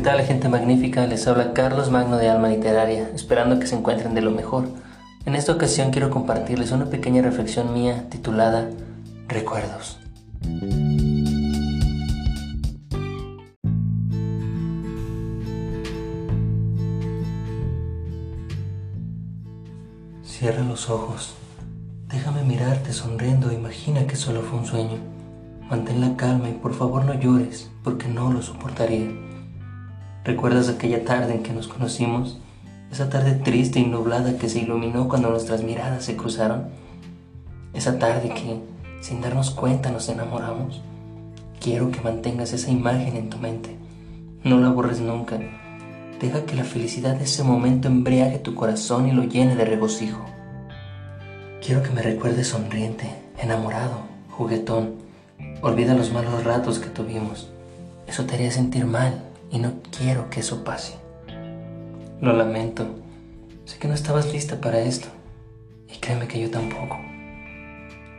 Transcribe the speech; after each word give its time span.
tal, 0.00 0.20
gente 0.22 0.48
magnífica? 0.48 1.06
Les 1.06 1.26
habla 1.26 1.52
Carlos 1.52 1.90
Magno 1.90 2.18
de 2.18 2.28
Alma 2.28 2.48
Literaria, 2.48 3.08
esperando 3.14 3.58
que 3.58 3.66
se 3.66 3.76
encuentren 3.76 4.14
de 4.14 4.20
lo 4.20 4.30
mejor. 4.30 4.68
En 5.24 5.34
esta 5.34 5.52
ocasión 5.52 5.90
quiero 5.90 6.10
compartirles 6.10 6.72
una 6.72 6.86
pequeña 6.86 7.22
reflexión 7.22 7.72
mía 7.72 8.04
titulada 8.10 8.68
Recuerdos. 9.26 9.98
Cierra 20.22 20.62
los 20.62 20.90
ojos. 20.90 21.34
Déjame 22.08 22.42
mirarte 22.42 22.92
sonriendo. 22.92 23.52
Imagina 23.52 24.06
que 24.06 24.16
solo 24.16 24.42
fue 24.42 24.58
un 24.58 24.66
sueño. 24.66 24.98
Mantén 25.70 26.00
la 26.00 26.16
calma 26.16 26.48
y 26.50 26.52
por 26.52 26.74
favor 26.74 27.04
no 27.04 27.14
llores, 27.14 27.70
porque 27.82 28.08
no 28.08 28.30
lo 28.30 28.42
soportaría. 28.42 29.08
¿Recuerdas 30.26 30.68
aquella 30.68 31.04
tarde 31.04 31.34
en 31.34 31.44
que 31.44 31.52
nos 31.52 31.68
conocimos? 31.68 32.36
Esa 32.90 33.08
tarde 33.08 33.34
triste 33.34 33.78
y 33.78 33.86
nublada 33.86 34.36
que 34.38 34.48
se 34.48 34.58
iluminó 34.58 35.08
cuando 35.08 35.30
nuestras 35.30 35.62
miradas 35.62 36.04
se 36.04 36.16
cruzaron. 36.16 36.64
Esa 37.74 38.00
tarde 38.00 38.30
que, 38.30 38.58
sin 39.00 39.20
darnos 39.20 39.52
cuenta, 39.52 39.92
nos 39.92 40.08
enamoramos. 40.08 40.82
Quiero 41.60 41.92
que 41.92 42.00
mantengas 42.00 42.52
esa 42.52 42.72
imagen 42.72 43.16
en 43.16 43.30
tu 43.30 43.38
mente. 43.38 43.76
No 44.42 44.58
la 44.58 44.70
borres 44.70 45.00
nunca. 45.00 45.38
Deja 46.20 46.44
que 46.44 46.56
la 46.56 46.64
felicidad 46.64 47.14
de 47.14 47.22
ese 47.22 47.44
momento 47.44 47.86
embriague 47.86 48.38
tu 48.40 48.56
corazón 48.56 49.06
y 49.06 49.12
lo 49.12 49.22
llene 49.22 49.54
de 49.54 49.64
regocijo. 49.64 50.24
Quiero 51.64 51.84
que 51.84 51.90
me 51.90 52.02
recuerdes 52.02 52.48
sonriente, 52.48 53.08
enamorado, 53.40 54.00
juguetón 54.30 55.06
Olvida 55.62 55.94
los 55.94 56.12
malos 56.12 56.42
ratos 56.42 56.80
que 56.80 56.88
tuvimos. 56.88 57.48
Eso 58.08 58.24
te 58.24 58.34
haría 58.34 58.50
sentir 58.50 58.86
mal 58.86 59.22
y 59.56 59.58
no 59.58 59.72
quiero 59.96 60.28
que 60.28 60.40
eso 60.40 60.64
pase. 60.64 60.94
Lo 62.20 62.34
lamento. 62.34 62.86
Sé 63.64 63.78
que 63.78 63.88
no 63.88 63.94
estabas 63.94 64.30
lista 64.30 64.60
para 64.60 64.80
esto. 64.80 65.08
Y 65.88 65.98
créeme 65.98 66.28
que 66.28 66.38
yo 66.38 66.50
tampoco. 66.50 66.98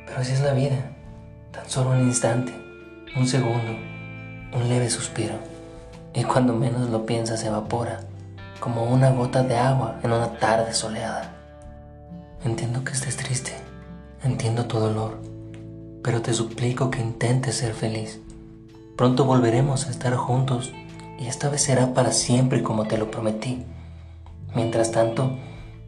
Pero 0.08 0.20
así 0.20 0.34
es 0.34 0.42
la 0.42 0.54
vida. 0.54 0.96
Tan 1.52 1.70
solo 1.70 1.92
un 1.92 2.08
instante, 2.08 2.52
un 3.16 3.28
segundo, 3.28 3.72
un 4.54 4.68
leve 4.68 4.90
suspiro. 4.90 5.36
Y 6.16 6.24
cuando 6.24 6.54
menos 6.54 6.90
lo 6.90 7.06
piensas 7.06 7.42
se 7.42 7.48
evapora, 7.48 8.00
como 8.60 8.86
una 8.86 9.12
gota 9.12 9.44
de 9.44 9.58
agua 9.58 10.00
en 10.02 10.12
una 10.12 10.40
tarde 10.40 10.74
soleada. 10.74 11.36
Entiendo 12.44 12.84
que 12.84 12.94
estés 12.94 13.16
triste. 13.16 13.54
Entiendo 14.24 14.66
tu 14.66 14.80
dolor 14.80 15.38
pero 16.08 16.22
te 16.22 16.34
suplico 16.34 16.90
que 16.90 17.02
intentes 17.02 17.56
ser 17.56 17.74
feliz. 17.74 18.22
Pronto 18.96 19.26
volveremos 19.26 19.88
a 19.88 19.90
estar 19.90 20.16
juntos 20.16 20.72
y 21.20 21.28
esta 21.28 21.50
vez 21.50 21.62
será 21.62 21.94
para 21.94 22.12
siempre 22.12 22.64
como 22.64 22.88
te 22.88 22.98
lo 22.98 23.10
prometí. 23.12 23.66
Mientras 24.56 24.92
tanto, 24.92 25.38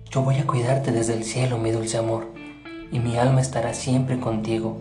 yo 0.09 0.21
voy 0.21 0.37
a 0.37 0.47
cuidarte 0.47 0.91
desde 0.91 1.13
el 1.13 1.23
cielo, 1.23 1.57
mi 1.57 1.71
dulce 1.71 1.97
amor, 1.97 2.27
y 2.91 2.99
mi 2.99 3.17
alma 3.17 3.41
estará 3.41 3.73
siempre 3.73 4.19
contigo, 4.19 4.77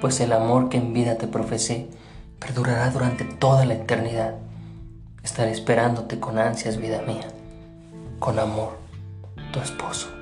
pues 0.00 0.20
el 0.20 0.32
amor 0.32 0.68
que 0.68 0.78
en 0.78 0.92
vida 0.92 1.16
te 1.16 1.26
profesé 1.26 1.88
perdurará 2.38 2.90
durante 2.90 3.24
toda 3.24 3.64
la 3.64 3.74
eternidad. 3.74 4.34
Estaré 5.22 5.52
esperándote 5.52 6.18
con 6.18 6.38
ansias, 6.38 6.78
vida 6.78 7.02
mía. 7.02 7.28
Con 8.18 8.38
amor, 8.38 8.78
tu 9.52 9.60
esposo. 9.60 10.19